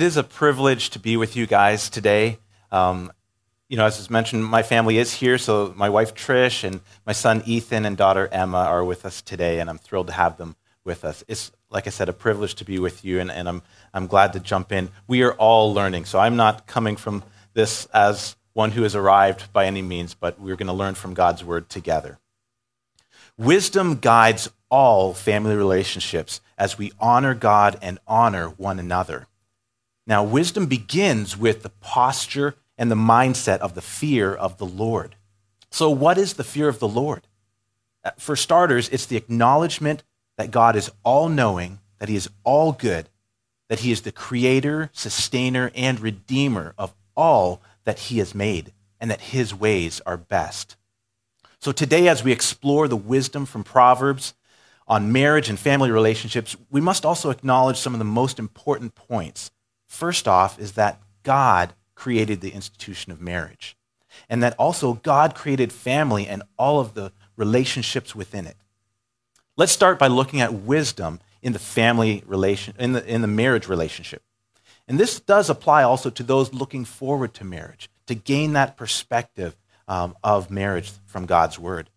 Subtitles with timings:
[0.00, 2.38] It is a privilege to be with you guys today.
[2.72, 3.12] Um,
[3.68, 7.12] you know, as was mentioned, my family is here, so my wife Trish and my
[7.12, 10.56] son Ethan and daughter Emma are with us today, and I'm thrilled to have them
[10.84, 11.22] with us.
[11.28, 13.60] It's, like I said, a privilege to be with you, and, and I'm,
[13.92, 14.88] I'm glad to jump in.
[15.06, 19.52] We are all learning, so I'm not coming from this as one who has arrived
[19.52, 22.18] by any means, but we're going to learn from God's word together.
[23.36, 29.26] Wisdom guides all family relationships as we honor God and honor one another.
[30.10, 35.14] Now, wisdom begins with the posture and the mindset of the fear of the Lord.
[35.70, 37.28] So, what is the fear of the Lord?
[38.02, 40.02] Uh, for starters, it's the acknowledgement
[40.36, 43.08] that God is all knowing, that He is all good,
[43.68, 49.12] that He is the creator, sustainer, and redeemer of all that He has made, and
[49.12, 50.74] that His ways are best.
[51.60, 54.34] So, today, as we explore the wisdom from Proverbs
[54.88, 59.52] on marriage and family relationships, we must also acknowledge some of the most important points.
[59.90, 63.76] First off, is that God created the institution of marriage.
[64.28, 68.56] And that also God created family and all of the relationships within it.
[69.56, 73.66] Let's start by looking at wisdom in the family relation in the, in the marriage
[73.66, 74.22] relationship.
[74.86, 79.56] And this does apply also to those looking forward to marriage, to gain that perspective
[79.88, 81.90] um, of marriage from God's word.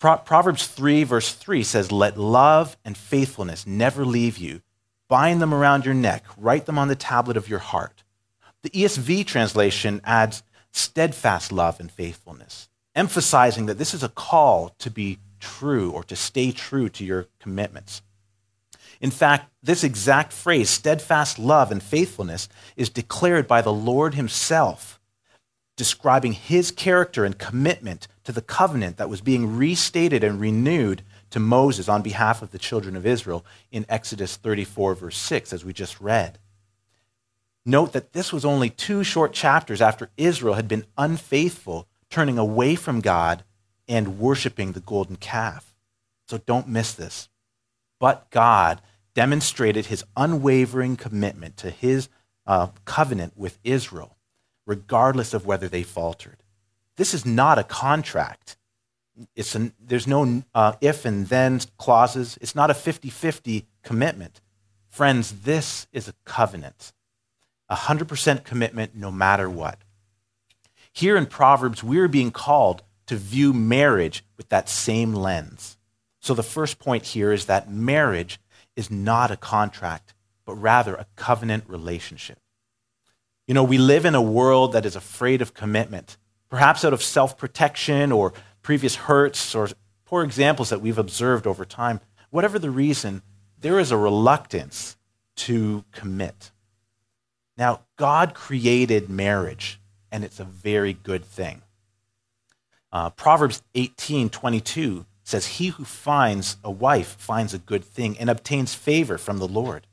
[0.00, 4.62] Pro- Proverbs 3, verse 3 says, Let love and faithfulness never leave you.
[5.08, 8.02] Bind them around your neck, write them on the tablet of your heart.
[8.62, 14.90] The ESV translation adds steadfast love and faithfulness, emphasizing that this is a call to
[14.90, 18.02] be true or to stay true to your commitments.
[19.00, 24.98] In fact, this exact phrase, steadfast love and faithfulness, is declared by the Lord Himself,
[25.76, 31.02] describing His character and commitment to the covenant that was being restated and renewed
[31.34, 35.64] to Moses on behalf of the children of Israel in Exodus 34, verse 6, as
[35.64, 36.38] we just read.
[37.66, 42.76] Note that this was only two short chapters after Israel had been unfaithful, turning away
[42.76, 43.42] from God
[43.88, 45.74] and worshiping the golden calf.
[46.28, 47.28] So don't miss this.
[47.98, 48.80] But God
[49.14, 52.08] demonstrated his unwavering commitment to his
[52.46, 54.16] uh, covenant with Israel,
[54.66, 56.44] regardless of whether they faltered.
[56.94, 58.56] This is not a contract.
[59.36, 62.38] It's an, there's no uh, if and then clauses.
[62.40, 64.40] It's not a 50 50 commitment.
[64.88, 66.92] Friends, this is a covenant.
[67.70, 69.78] 100% commitment no matter what.
[70.92, 75.76] Here in Proverbs, we're being called to view marriage with that same lens.
[76.20, 78.40] So the first point here is that marriage
[78.76, 80.14] is not a contract,
[80.46, 82.38] but rather a covenant relationship.
[83.46, 86.16] You know, we live in a world that is afraid of commitment,
[86.48, 88.32] perhaps out of self protection or
[88.64, 89.68] previous hurts or
[90.04, 92.00] poor examples that we've observed over time.
[92.30, 93.22] Whatever the reason,
[93.60, 94.96] there is a reluctance
[95.36, 96.50] to commit.
[97.56, 99.80] Now, God created marriage,
[100.10, 101.62] and it's a very good thing.
[102.90, 108.30] Uh, Proverbs 18 22 says, He who finds a wife finds a good thing and
[108.30, 109.86] obtains favor from the Lord.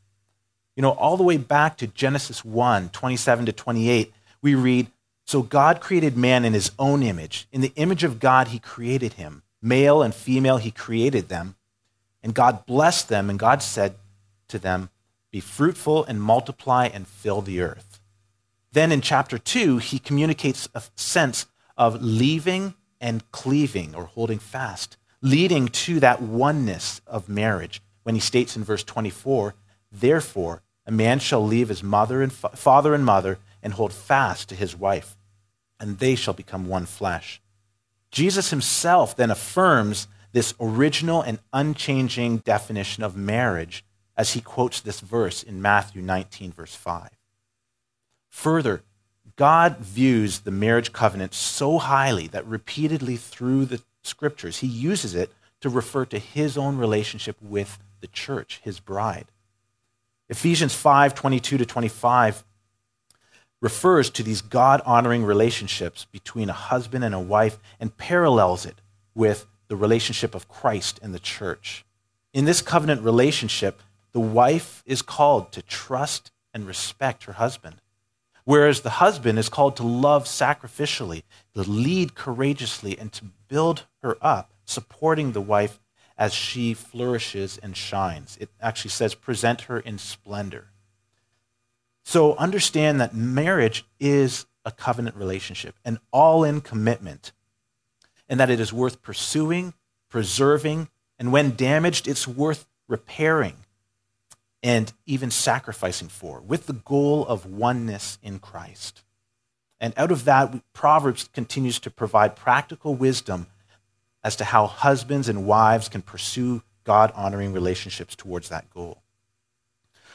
[0.76, 4.88] You know, all the way back to Genesis 1 27 to 28, we read,
[5.32, 7.48] So God created man in his own image.
[7.54, 9.44] In the image of God, he created him.
[9.62, 11.56] Male and female, he created them.
[12.22, 13.96] And God blessed them, and God said
[14.50, 14.90] to them,
[15.32, 18.02] be fruitful and multiply and fill the earth.
[18.74, 21.46] Then in chapter 2, he communicates a sense
[21.78, 28.22] of leaving and cleaving or holding fast, leading to that oneness of marriage when he
[28.22, 29.56] states in verse 24,
[29.94, 34.50] Therefore, a man shall leave his mother and fa- father and mother and hold fast
[34.50, 35.16] to his wife,
[35.82, 37.42] and they shall become one flesh.
[38.12, 43.84] Jesus himself then affirms this original and unchanging definition of marriage
[44.16, 47.10] as he quotes this verse in Matthew 19, verse 5.
[48.30, 48.84] Further,
[49.36, 55.32] God views the marriage covenant so highly that repeatedly through the scriptures, he uses it
[55.62, 59.28] to refer to his own relationship with the church, his bride.
[60.30, 62.44] Ephesians 5 22 to 25
[63.62, 68.82] refers to these God honoring relationships between a husband and a wife and parallels it
[69.14, 71.86] with the relationship of Christ and the church.
[72.34, 73.82] In this covenant relationship,
[74.12, 77.82] the wife is called to trust and respect her husband,
[78.44, 81.24] whereas the husband is called to love sacrificially,
[81.54, 85.80] to lead courageously, and to build her up, supporting the wife
[86.18, 88.38] as she flourishes and shines.
[88.42, 90.71] It actually says, present her in splendor.
[92.04, 97.32] So understand that marriage is a covenant relationship, an all in commitment,
[98.28, 99.74] and that it is worth pursuing,
[100.10, 100.90] preserving,
[101.20, 103.58] and when damaged, it's worth repairing
[104.64, 109.04] and even sacrificing for, with the goal of oneness in Christ.
[109.80, 113.48] And out of that, Proverbs continues to provide practical wisdom
[114.24, 119.01] as to how husbands and wives can pursue God honoring relationships towards that goal.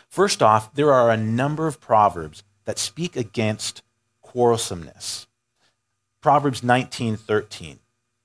[0.08, 3.82] First off, there are a number of proverbs that speak against
[4.22, 5.26] quarrelsomeness.
[6.20, 7.78] Proverbs 19:13,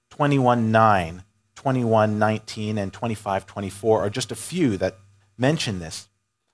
[0.10, 1.24] 21:9,
[1.56, 4.98] 21:19 and 25:24 are just a few that
[5.38, 6.10] mention this.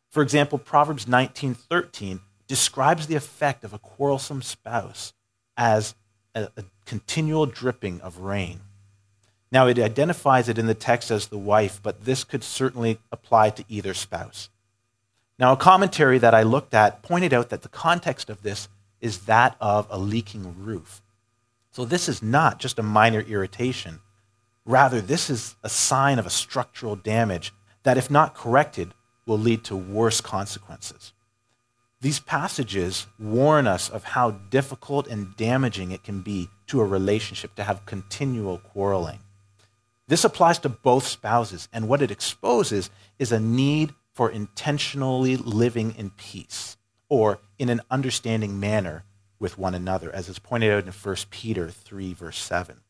[0.09, 5.13] For example, Proverbs 19:13 describes the effect of a quarrelsome spouse
[5.55, 5.95] as
[6.33, 8.61] a, a continual dripping of rain.
[9.51, 13.51] Now, it identifies it in the text as the wife, but this could certainly apply
[13.51, 14.49] to either spouse.
[15.39, 18.69] Now, a commentary that I looked at pointed out that the context of this
[19.01, 21.01] is that of a leaking roof.
[21.71, 23.99] So, this is not just a minor irritation.
[24.65, 27.53] Rather, this is a sign of a structural damage
[27.83, 28.93] that, if not corrected,
[29.25, 31.13] will lead to worse consequences.
[32.01, 37.55] These passages warn us of how difficult and damaging it can be to a relationship
[37.55, 39.19] to have continual quarreling.
[40.07, 45.93] This applies to both spouses, and what it exposes is a need for intentionally living
[45.95, 46.75] in peace
[47.07, 49.03] or in an understanding manner
[49.37, 52.81] with one another, as is pointed out in 1 Peter 3, verse 7.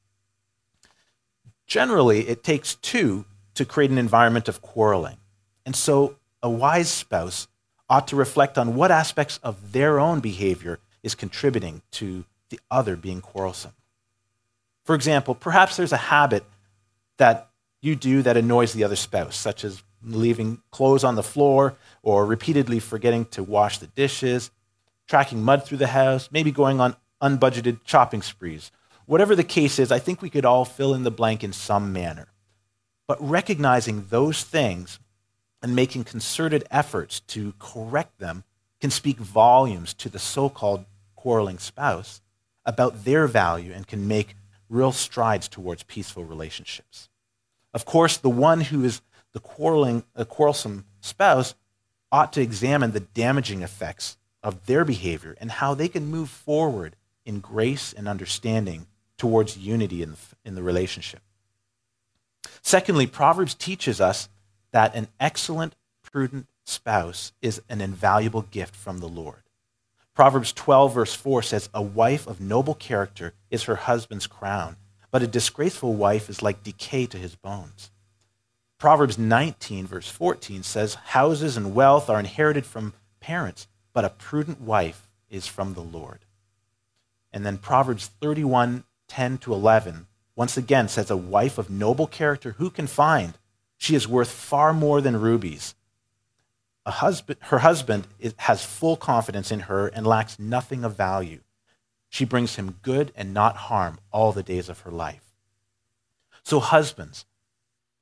[1.66, 3.26] Generally, it takes two
[3.56, 5.18] to create an environment of quarreling.
[5.66, 7.50] And so a wise spouse
[7.90, 12.96] ought to reflect on what aspects of their own behavior is contributing to the other
[12.96, 13.74] being quarrelsome.
[14.86, 16.46] For example, perhaps there's a habit
[17.18, 17.50] that
[17.82, 19.84] you do that annoys the other spouse, such as
[20.16, 24.52] leaving clothes on the floor or repeatedly forgetting to wash the dishes,
[25.08, 28.72] tracking mud through the house, maybe going on unbudgeted shopping sprees.
[29.06, 31.94] Whatever the case is, I think we could all fill in the blank in some
[31.94, 32.28] manner.
[33.08, 35.00] But recognizing those things
[35.62, 38.44] and making concerted efforts to correct them
[38.80, 42.22] can speak volumes to the so called quarreling spouse
[42.66, 44.36] about their value and can make
[44.70, 47.10] real strides towards peaceful relationships.
[47.74, 49.02] Of course, the one who is
[49.38, 51.54] the quarreling, a quarrelsome spouse
[52.12, 56.96] ought to examine the damaging effects of their behavior and how they can move forward
[57.24, 61.20] in grace and understanding towards unity in the, in the relationship.
[62.64, 64.28] Secondly, Proverbs teaches us
[64.72, 69.44] that an excellent, prudent spouse is an invaluable gift from the Lord.
[70.16, 74.78] Proverbs 12, verse 4 says, A wife of noble character is her husband's crown,
[75.12, 77.92] but a disgraceful wife is like decay to his bones.
[78.78, 84.62] Proverbs 19, verse 14 says, Houses and wealth are inherited from parents, but a prudent
[84.62, 86.20] wife is from the Lord.
[87.32, 92.56] And then Proverbs 31, 10 to 11, once again says, A wife of noble character,
[92.60, 93.34] who can find?
[93.78, 95.74] She is worth far more than rubies.
[96.86, 98.08] Husband, her husband
[98.38, 101.42] has full confidence in her and lacks nothing of value.
[102.10, 105.34] She brings him good and not harm all the days of her life.
[106.44, 107.26] So, husbands,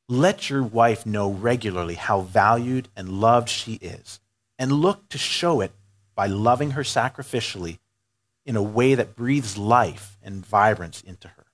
[0.07, 4.19] let your wife know regularly how valued and loved she is,
[4.59, 5.71] and look to show it
[6.13, 7.79] by loving her sacrificially
[8.45, 11.45] in a way that breathes life and vibrance into her.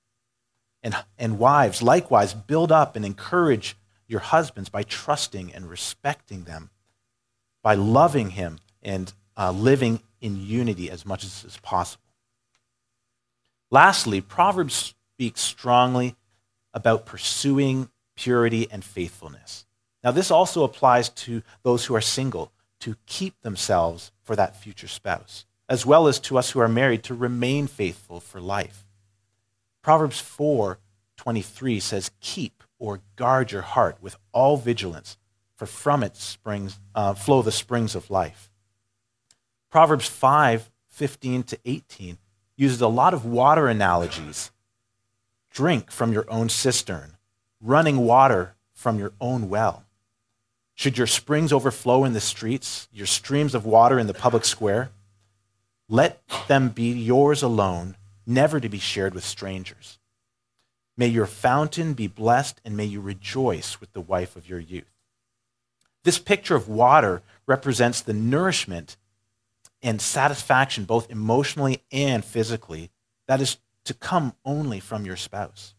[0.84, 3.78] And, and wives, likewise, build up and encourage
[4.08, 6.70] your husbands by trusting and respecting them,
[7.64, 12.04] by loving him and uh, living in unity as much as is possible.
[13.70, 16.16] Lastly, Proverbs speaks strongly
[16.74, 19.66] about pursuing purity and faithfulness.
[20.04, 24.88] Now, this also applies to those who are single to keep themselves for that future
[24.88, 28.86] spouse, as well as to us who are married to remain faithful for life.
[29.82, 30.80] Proverbs 4
[31.18, 35.18] 23 says, Keep or guard your heart with all vigilance,
[35.56, 38.50] for from it springs, uh, flow the springs of life.
[39.70, 42.18] Proverbs 5 15 to 18
[42.58, 44.52] uses a lot of water analogies.
[45.52, 47.18] Drink from your own cistern,
[47.62, 49.84] running water from your own well.
[50.76, 54.90] Should your springs overflow in the streets, your streams of water in the public square?
[55.88, 60.00] Let them be yours alone, never to be shared with strangers.
[60.98, 64.92] May your fountain be blessed, and may you rejoice with the wife of your youth.
[66.04, 68.98] This picture of water represents the nourishment
[69.84, 72.90] and satisfaction, both emotionally and physically,
[73.28, 75.74] that is to come only from your spouse.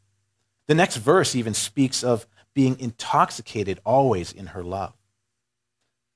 [0.73, 4.95] The next verse even speaks of being intoxicated always in her love.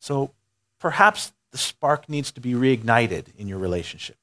[0.01, 0.33] So
[0.79, 4.17] perhaps the spark needs to be reignited in your relationship.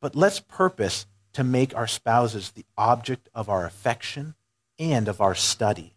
[0.00, 4.36] But let's purpose to make our spouses the object of our affection
[4.78, 5.96] and of our study.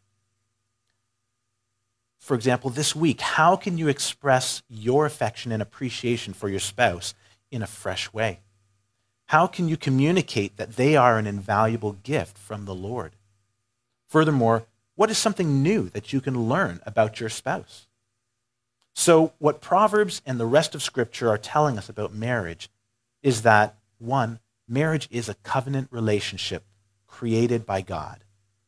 [2.17, 7.13] for example, this week, how can you express your affection and appreciation for your spouse
[7.51, 8.39] in a fresh way?
[9.27, 13.17] How can you communicate that they are an invaluable gift from the Lord?
[14.11, 14.65] Furthermore,
[14.95, 17.87] what is something new that you can learn about your spouse?
[18.93, 22.69] So, what Proverbs and the rest of Scripture are telling us about marriage
[23.23, 26.65] is that, one, marriage is a covenant relationship
[27.07, 28.25] created by God.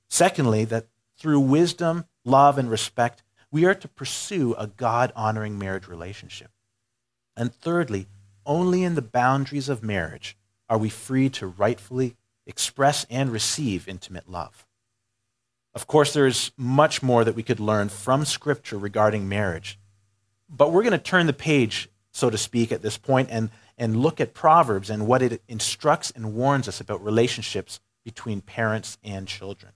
[0.07, 3.21] Secondly, that through wisdom, love, and respect,
[3.51, 6.51] we are to pursue a God honoring marriage relationship.
[7.35, 8.07] And thirdly,
[8.45, 10.37] only in the boundaries of marriage
[10.69, 14.65] are we free to rightfully express and receive intimate love.
[15.75, 19.79] Of course, there's much more that we could learn from Scripture regarding marriage.
[20.47, 23.97] But we're going to turn the page, so to speak, at this point and, and
[23.97, 29.27] look at Proverbs and what it instructs and warns us about relationships between parents and
[29.27, 29.71] children.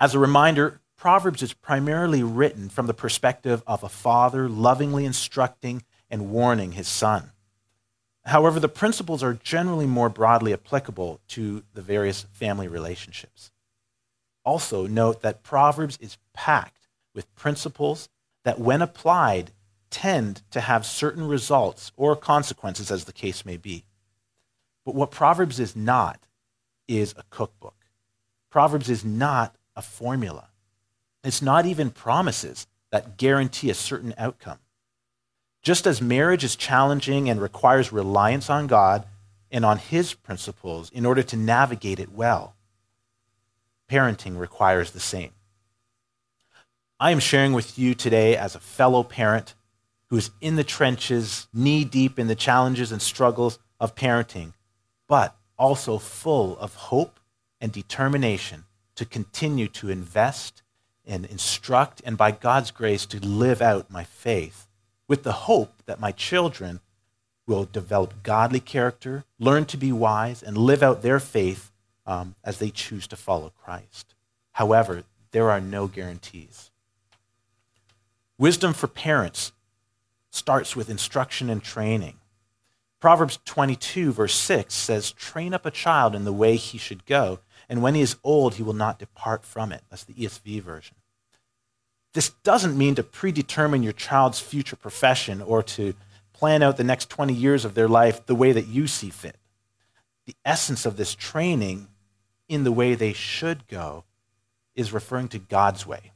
[0.00, 5.82] As a reminder, Proverbs is primarily written from the perspective of a father lovingly instructing
[6.10, 7.32] and warning his son.
[8.24, 13.50] However, the principles are generally more broadly applicable to the various family relationships.
[14.44, 18.08] Also, note that Proverbs is packed with principles
[18.44, 19.50] that, when applied,
[19.90, 23.84] tend to have certain results or consequences, as the case may be.
[24.84, 26.24] But what Proverbs is not
[26.86, 27.74] is a cookbook.
[28.50, 30.48] Proverbs is not a formula.
[31.22, 34.58] It's not even promises that guarantee a certain outcome.
[35.62, 39.04] Just as marriage is challenging and requires reliance on God
[39.50, 42.54] and on His principles in order to navigate it well,
[43.90, 45.30] parenting requires the same.
[47.00, 49.54] I am sharing with you today as a fellow parent
[50.10, 54.52] who is in the trenches, knee deep in the challenges and struggles of parenting,
[55.06, 57.20] but also full of hope
[57.60, 58.64] and determination
[58.96, 60.62] to continue to invest
[61.06, 64.66] and instruct, and by God's grace, to live out my faith
[65.06, 66.80] with the hope that my children
[67.46, 71.72] will develop godly character, learn to be wise, and live out their faith
[72.08, 74.14] um, as they choose to follow Christ.
[74.52, 76.70] However, there are no guarantees.
[78.38, 79.52] Wisdom for parents
[80.30, 82.16] starts with instruction and training.
[82.98, 87.40] Proverbs 22, verse 6 says, Train up a child in the way he should go,
[87.68, 89.82] and when he is old, he will not depart from it.
[89.90, 90.96] That's the ESV version.
[92.14, 95.94] This doesn't mean to predetermine your child's future profession or to
[96.32, 99.36] plan out the next 20 years of their life the way that you see fit.
[100.24, 101.88] The essence of this training
[102.48, 104.04] in the way they should go
[104.74, 106.12] is referring to God's way.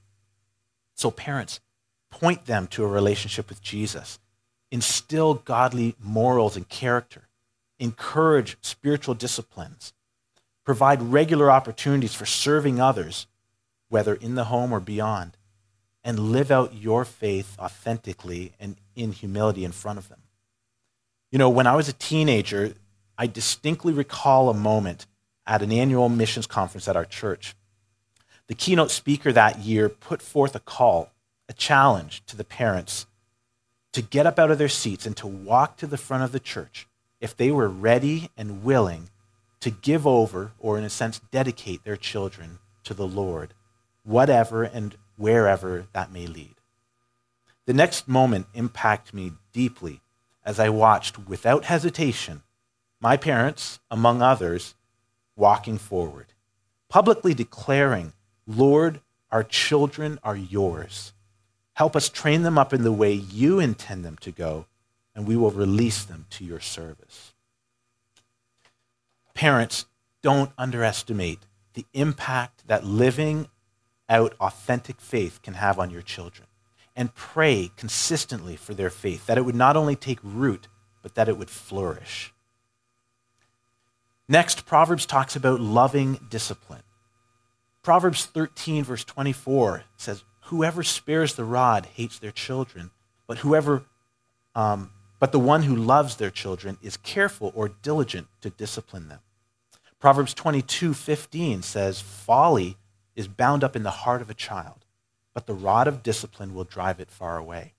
[0.95, 1.61] So, parents,
[2.11, 4.19] point them to a relationship with Jesus,
[4.71, 7.29] instill godly morals and character,
[7.79, 9.93] encourage spiritual disciplines,
[10.65, 13.27] provide regular opportunities for serving others,
[13.89, 15.37] whether in the home or beyond,
[16.05, 20.23] and live out your faith authentically and in humility in front of them.
[21.31, 22.75] You know, when I was a teenager,
[23.17, 25.07] I distinctly recall a moment
[25.47, 27.55] at an annual missions conference at our church.
[28.47, 31.11] The keynote speaker that year put forth a call
[31.49, 33.07] a challenge to the parents
[33.93, 36.41] to get up out of their seats and to walk to the front of the
[36.41, 36.87] church
[37.21, 39.11] if they were ready and willing
[39.61, 43.55] to give over, or in a sense, dedicate their children to the Lord,
[44.03, 46.57] whatever and wherever that may lead.
[47.67, 50.01] The next moment impacted me deeply
[50.45, 52.43] as I watched, without hesitation,
[53.01, 54.75] my parents, among others,
[55.43, 56.27] walking forward,
[56.89, 58.13] publicly declaring,
[58.47, 59.01] Lord,
[59.33, 61.13] our children are yours.
[61.73, 64.67] Help us train them up in the way you intend them to go,
[65.17, 67.33] and we will release them to your service.
[69.35, 69.87] Parents,
[70.23, 71.41] don't underestimate
[71.75, 73.49] the impact that living
[74.09, 76.47] out authentic faith can have on your children.
[76.95, 80.69] And pray consistently for their faith, that it would not only take root,
[81.03, 82.33] but that it would flourish.
[84.29, 86.83] Next, Proverbs talks about loving discipline.
[87.83, 92.91] Proverbs 13, verse 24 says, Whoever spares the rod hates their children,
[93.26, 93.85] but whoever,
[94.55, 99.21] um, but the one who loves their children is careful or diligent to discipline them.
[99.99, 102.76] Proverbs 22, 15 says, Folly
[103.14, 104.85] is bound up in the heart of a child,
[105.35, 107.73] but the rod of discipline will drive it far away.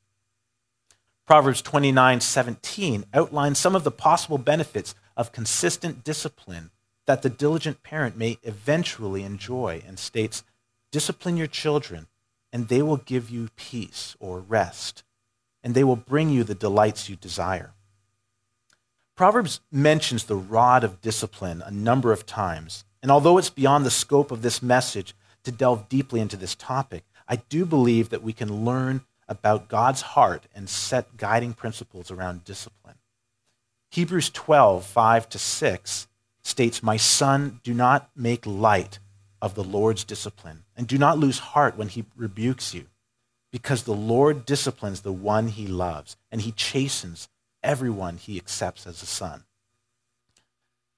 [1.25, 6.71] Proverbs 29, 17 outlines some of the possible benefits of consistent discipline
[7.05, 10.43] that the diligent parent may eventually enjoy and states,
[10.91, 12.07] Discipline your children
[12.53, 15.03] and they will give you peace or rest,
[15.63, 17.73] and they will bring you the delights you desire.
[19.15, 23.91] Proverbs mentions the rod of discipline a number of times, and although it's beyond the
[23.91, 28.33] scope of this message to delve deeply into this topic, I do believe that we
[28.33, 32.95] can learn about God's heart and set guiding principles around discipline.
[33.93, 36.07] Hebrews 12, 5 to 6
[36.43, 38.97] states, My son, do not make light
[39.39, 42.87] of the Lord's discipline, and do not lose heart when he rebukes you,
[43.51, 47.29] because the Lord disciplines the one he loves, and he chastens
[47.61, 49.43] everyone he accepts as a son.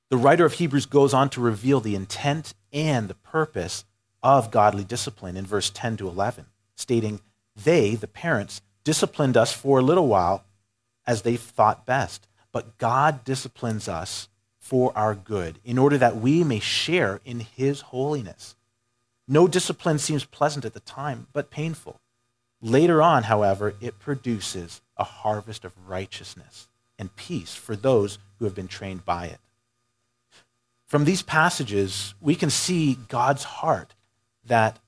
[0.09, 3.83] The writer of Hebrews goes on to reveal the intent and the purpose
[4.23, 6.45] of godly discipline in verse 10 to 11,
[6.77, 7.19] stating,
[7.61, 10.45] They, the parents, disciplined us for a little while
[11.05, 16.41] as they thought best, but God disciplines us for our good, in order that we
[16.41, 18.55] may share in his holiness.
[19.27, 21.99] No discipline seems pleasant at the time, but painful.
[22.61, 28.55] Later on, however, it produces a harvest of righteousness and peace for those who have
[28.55, 29.39] been trained by it.
[30.85, 33.95] From these passages, we can see God's heart
[34.45, 34.79] that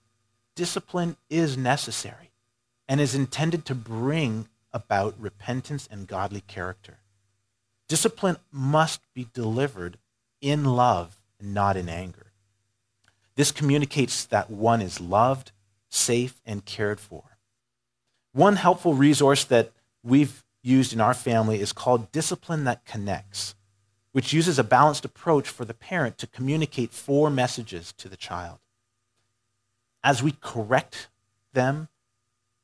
[0.55, 2.31] discipline is necessary
[2.87, 6.99] and is intended to bring about repentance and godly character.
[7.87, 9.97] Discipline must be delivered
[10.41, 12.27] in love and not in anger.
[13.35, 15.51] This communicates that one is loved,
[15.89, 17.37] safe, and cared for.
[18.33, 19.71] One helpful resource that
[20.03, 23.55] we've used in our family is called Discipline That Connects,
[24.11, 28.59] which uses a balanced approach for the parent to communicate four messages to the child.
[30.03, 31.07] As we correct
[31.53, 31.87] them,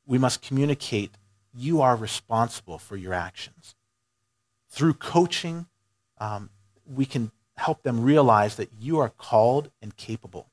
[0.06, 1.12] we must communicate
[1.56, 3.74] you are responsible for your actions.
[4.74, 5.66] Through coaching,
[6.18, 6.50] um,
[6.84, 10.50] we can help them realize that you are called and capable.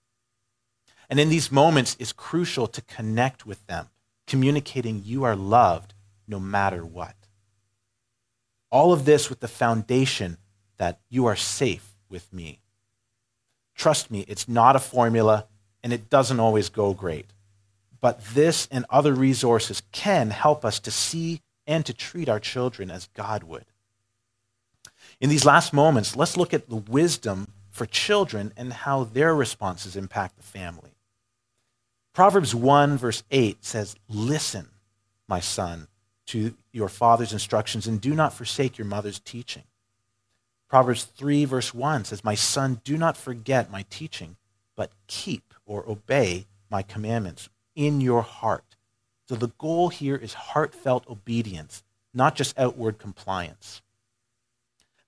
[1.10, 3.90] And in these moments, it's crucial to connect with them,
[4.28, 5.96] communicating you are loved
[6.28, 7.16] no matter what.
[8.70, 10.38] All of this with the foundation
[10.78, 12.60] that you are safe with me.
[13.74, 15.48] Trust me, it's not a formula
[15.84, 17.34] and it doesn't always go great.
[18.00, 22.92] But this and other resources can help us to see and to treat our children
[22.92, 23.66] as God would.
[25.22, 29.96] In these last moments, let's look at the wisdom for children and how their responses
[29.96, 30.96] impact the family.
[32.12, 34.70] Proverbs 1, verse 8 says, Listen,
[35.28, 35.88] my son,
[36.26, 39.64] to your father's instructions, and do not forsake your mother's teaching.
[40.68, 44.38] Proverbs 3, verse 1 says, My son, do not forget my teaching,
[44.76, 48.76] but keep or obey my commandments in your heart.
[49.30, 53.84] So the goal here is heartfelt obedience, not just outward compliance.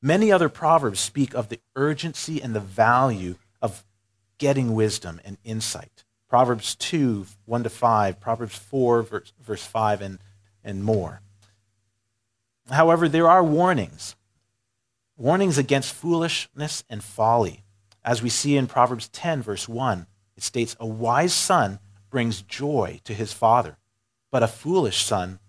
[0.06, 3.86] Many other proverbs speak of the urgency and the value of
[4.38, 6.04] getting wisdom and insight.
[6.28, 10.20] Proverbs 2, 1 to 5, Proverbs 4, verse, verse 5, and,
[10.62, 11.22] and more.
[12.70, 14.18] However, there are warnings
[15.16, 17.64] warnings against foolishness and folly.
[18.04, 23.00] As we see in Proverbs 10, verse 1, it states, A wise son brings joy
[23.06, 23.78] to his father,
[24.32, 25.40] but a foolish son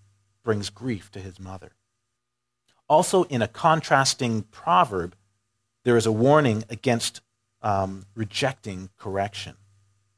[0.44, 1.72] brings grief to his mother.
[2.88, 5.16] Also, in a contrasting proverb,
[5.84, 7.20] there is a warning against
[7.62, 9.56] um, rejecting correction.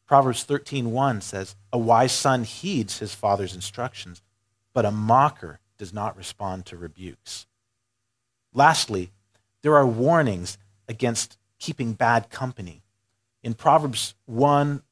[0.07, 4.23] Proverbs 13:1 says, "A wise son heeds his father's instructions,
[4.73, 7.47] but a mocker does not respond to rebukes."
[8.53, 9.13] Lastly,
[9.63, 12.83] there are warnings against keeping bad company.
[13.43, 14.83] In Proverbs 1,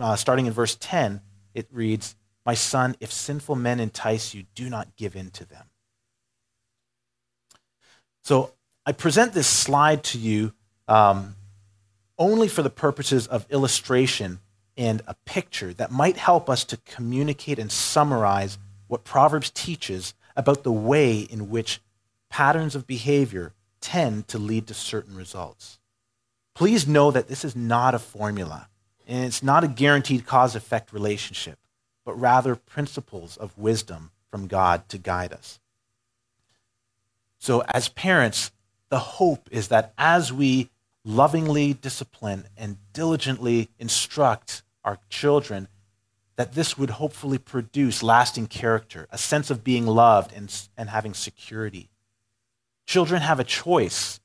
[0.00, 1.20] uh, starting in verse 10,
[1.54, 5.69] it reads, My son, if sinful men entice you, do not give in to them.
[8.22, 8.52] So
[8.86, 10.52] I present this slide to you
[10.88, 11.36] um,
[12.18, 14.40] only for the purposes of illustration
[14.76, 20.64] and a picture that might help us to communicate and summarize what Proverbs teaches about
[20.64, 21.80] the way in which
[22.28, 25.78] patterns of behavior tend to lead to certain results.
[26.54, 28.68] Please know that this is not a formula,
[29.06, 31.58] and it's not a guaranteed cause effect relationship,
[32.04, 35.59] but rather principles of wisdom from God to guide us.
[37.40, 38.52] So, as parents,
[38.90, 40.68] the hope is that as we
[41.06, 45.66] lovingly discipline and diligently instruct our children,
[46.36, 51.14] that this would hopefully produce lasting character, a sense of being loved and, and having
[51.14, 51.88] security.
[52.86, 54.20] Children have a choice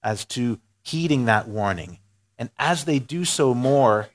[0.00, 1.98] as to heeding that warning.
[2.38, 4.10] And as they do so more,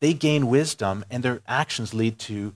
[0.00, 2.54] they gain wisdom, and their actions lead to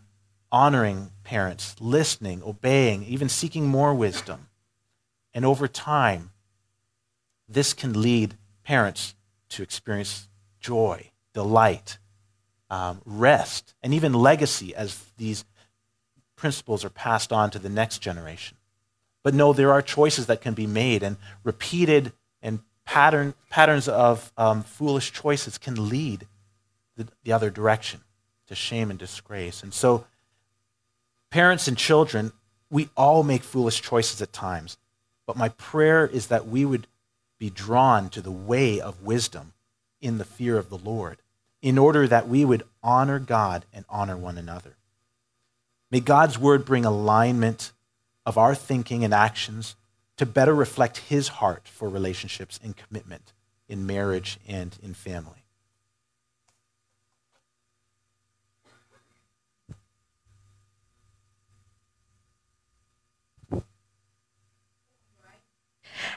[0.50, 4.48] honoring parents, listening, obeying, even seeking more wisdom.
[5.34, 6.30] And over time,
[7.48, 9.14] this can lead parents
[9.50, 10.28] to experience
[10.60, 11.98] joy, delight,
[12.70, 15.44] um, rest, and even legacy as these
[16.36, 18.56] principles are passed on to the next generation.
[19.22, 24.32] But no, there are choices that can be made, and repeated and pattern, patterns of
[24.36, 26.26] um, foolish choices can lead
[26.96, 28.00] the, the other direction
[28.48, 29.62] to shame and disgrace.
[29.62, 30.06] And so
[31.32, 32.30] Parents and children,
[32.70, 34.76] we all make foolish choices at times,
[35.32, 36.86] but my prayer is that we would
[37.38, 39.54] be drawn to the way of wisdom
[39.98, 41.22] in the fear of the Lord,
[41.62, 44.76] in order that we would honor God and honor one another.
[45.90, 47.72] May God's word bring alignment
[48.26, 49.74] of our thinking and actions
[50.18, 53.32] to better reflect his heart for relationships and commitment
[53.66, 55.41] in marriage and in family.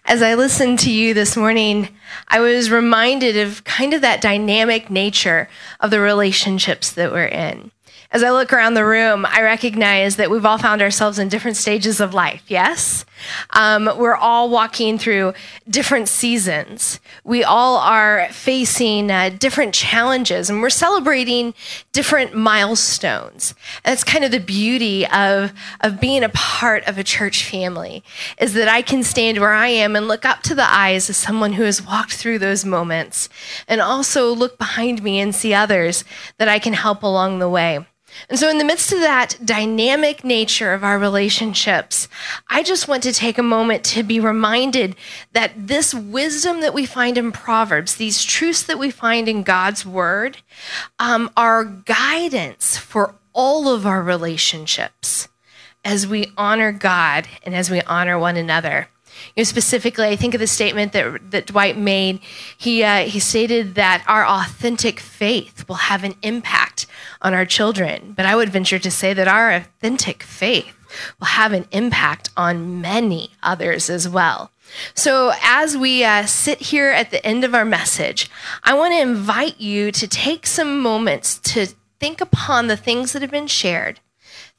[0.05, 1.89] As I listened to you this morning,
[2.27, 7.71] I was reminded of kind of that dynamic nature of the relationships that we're in.
[8.11, 11.57] As I look around the room, I recognize that we've all found ourselves in different
[11.57, 13.05] stages of life, yes?
[13.51, 15.33] Um, we're all walking through
[15.69, 16.99] different seasons.
[17.23, 21.53] We all are facing uh, different challenges and we're celebrating
[21.91, 23.55] different milestones.
[23.83, 28.03] And that's kind of the beauty of, of being a part of a church family,
[28.37, 31.15] is that I can stand where I am and look up to the eyes of
[31.15, 33.29] someone who has walked through those moments
[33.67, 36.03] and also look behind me and see others
[36.37, 37.85] that I can help along the way.
[38.29, 42.07] And so, in the midst of that dynamic nature of our relationships,
[42.49, 44.95] I just want to take a moment to be reminded
[45.33, 49.85] that this wisdom that we find in Proverbs, these truths that we find in God's
[49.85, 50.37] word,
[50.99, 55.27] um, are guidance for all of our relationships
[55.83, 58.89] as we honor God and as we honor one another.
[59.35, 62.19] You know, specifically, I think of the statement that, that Dwight made.
[62.57, 66.74] He, uh, he stated that our authentic faith will have an impact
[67.25, 68.13] on our children.
[68.15, 70.73] But I would venture to say that our authentic faith
[71.19, 74.51] will have an impact on many others as well.
[74.93, 78.29] So, as we uh, sit here at the end of our message,
[78.63, 81.67] I want to invite you to take some moments to
[81.99, 83.99] think upon the things that have been shared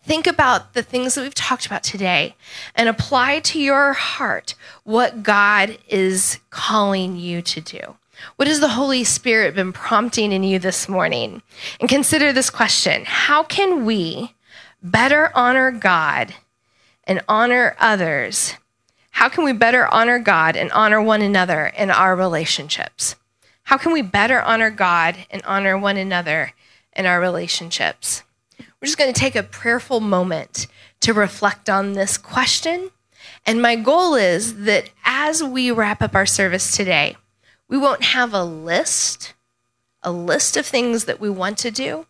[0.06, 2.36] Think about the things that we've talked about today
[2.76, 7.96] and apply to your heart what God is calling you to do.
[8.36, 11.42] What has the Holy Spirit been prompting in you this morning?
[11.80, 14.34] And consider this question How can we
[14.82, 16.34] better honor God
[17.04, 18.54] and honor others?
[19.10, 23.16] How can we better honor God and honor one another in our relationships?
[23.64, 26.52] How can we better honor God and honor one another
[26.94, 28.22] in our relationships?
[28.58, 30.66] We're just going to take a prayerful moment
[31.00, 32.90] to reflect on this question.
[33.44, 37.16] And my goal is that as we wrap up our service today,
[37.68, 39.34] we won't have a list,
[40.02, 42.06] a list of things that we want to do,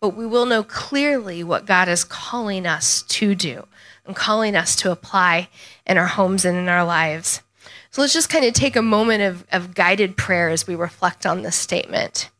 [0.00, 3.66] but we will know clearly what God is calling us to do
[4.06, 5.48] and calling us to apply
[5.86, 7.42] in our homes and in our lives.
[7.90, 11.26] So let's just kind of take a moment of, of guided prayer as we reflect
[11.26, 12.30] on this statement.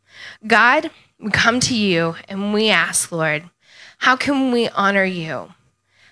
[0.47, 3.51] God, we come to you and we ask, Lord,
[3.99, 5.53] how can we honor you?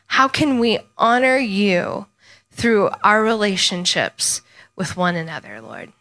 [0.09, 2.07] How can we honor you
[2.51, 4.43] through our relationships
[4.75, 5.93] with one another, Lord?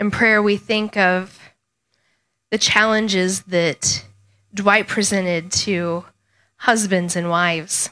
[0.00, 1.38] In prayer, we think of
[2.50, 4.06] the challenges that
[4.54, 6.06] Dwight presented to
[6.56, 7.90] husbands and wives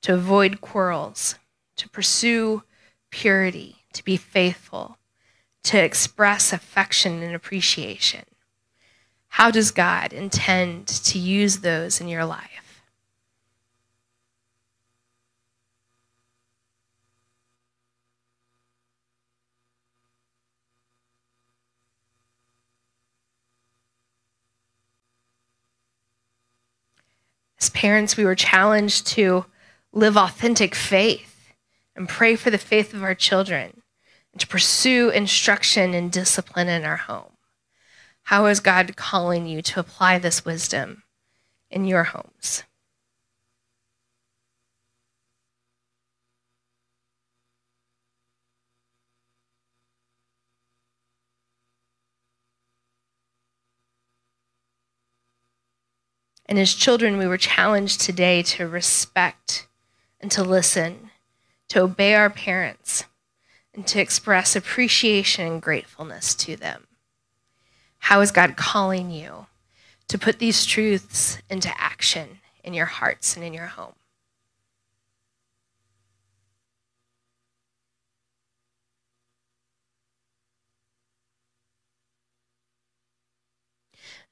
[0.00, 1.36] to avoid quarrels,
[1.76, 2.64] to pursue
[3.10, 4.98] purity, to be faithful,
[5.62, 8.24] to express affection and appreciation.
[9.28, 12.61] How does God intend to use those in your life?
[27.62, 29.46] As parents, we were challenged to
[29.92, 31.52] live authentic faith
[31.94, 33.82] and pray for the faith of our children
[34.32, 37.36] and to pursue instruction and discipline in our home.
[38.24, 41.04] How is God calling you to apply this wisdom
[41.70, 42.64] in your homes?
[56.52, 59.66] And as children, we were challenged today to respect
[60.20, 61.08] and to listen,
[61.70, 63.04] to obey our parents,
[63.72, 66.88] and to express appreciation and gratefulness to them.
[68.00, 69.46] How is God calling you
[70.08, 73.94] to put these truths into action in your hearts and in your home?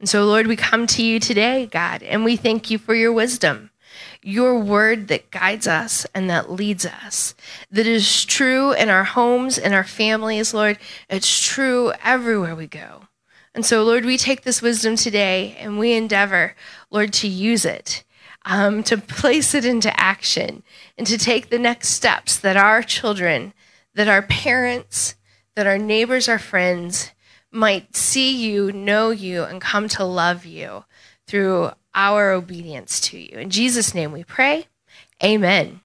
[0.00, 3.12] And so, Lord, we come to you today, God, and we thank you for your
[3.12, 3.70] wisdom,
[4.22, 7.34] your word that guides us and that leads us,
[7.70, 10.78] that is true in our homes, in our families, Lord.
[11.10, 13.02] It's true everywhere we go.
[13.54, 16.54] And so, Lord, we take this wisdom today and we endeavor,
[16.90, 18.02] Lord, to use it,
[18.46, 20.62] um, to place it into action,
[20.96, 23.52] and to take the next steps that our children,
[23.94, 25.16] that our parents,
[25.56, 27.10] that our neighbors, our friends
[27.52, 30.84] might see you, know you, and come to love you
[31.26, 33.38] through our obedience to you.
[33.38, 34.66] In Jesus' name we pray.
[35.22, 35.78] Amen.